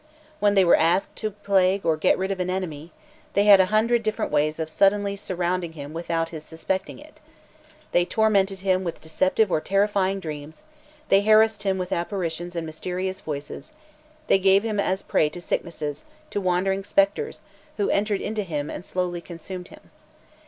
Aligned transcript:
When 0.39 0.55
they 0.55 0.65
were 0.65 0.75
asked 0.75 1.15
to 1.17 1.29
plague 1.29 1.85
or 1.85 1.95
get 1.95 2.17
rid 2.17 2.31
of 2.31 2.39
an 2.39 2.49
enemy, 2.49 2.91
they 3.33 3.43
had 3.43 3.59
a 3.59 3.67
hundred 3.67 4.01
different 4.01 4.31
ways 4.31 4.57
of 4.57 4.67
suddenly 4.67 5.15
surrounding 5.15 5.73
him 5.73 5.93
without 5.93 6.29
his 6.29 6.43
suspecting 6.43 6.97
it: 6.97 7.19
they 7.91 8.03
tormented 8.03 8.61
him 8.61 8.83
with 8.83 8.99
deceptive 8.99 9.51
or 9.51 9.61
terrifying 9.61 10.19
dreams; 10.19 10.63
they 11.09 11.21
harassed 11.21 11.61
him 11.61 11.77
with 11.77 11.91
apparitions 11.91 12.55
and 12.55 12.65
mysterious 12.65 13.21
voices; 13.21 13.73
they 14.25 14.39
gave 14.39 14.63
him 14.63 14.79
as 14.79 15.01
a 15.01 15.03
prey 15.03 15.29
to 15.29 15.39
sicknesses, 15.39 16.03
to 16.31 16.41
wandering 16.41 16.83
spectres, 16.83 17.41
who 17.77 17.87
entered 17.91 18.21
into 18.21 18.41
him 18.41 18.71
and 18.71 18.83
slowly 18.87 19.21
consumed 19.21 19.67
him. 19.67 19.91